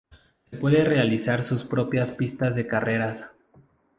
Se 0.49 0.57
puede 0.57 0.83
realizar 0.83 1.45
su 1.45 1.67
propia 1.67 2.17
pista 2.17 2.49
de 2.49 2.65
carreras. 2.65 3.35